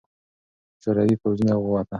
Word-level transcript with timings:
شوروي 0.81 1.15
پوځونه 1.21 1.53
ووته. 1.57 1.89